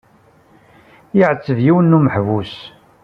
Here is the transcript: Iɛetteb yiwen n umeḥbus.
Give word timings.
Iɛetteb 1.19 1.59
yiwen 1.65 1.85
n 1.93 1.97
umeḥbus. 1.97 2.53